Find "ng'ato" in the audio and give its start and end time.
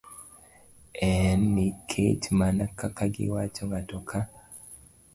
3.69-3.97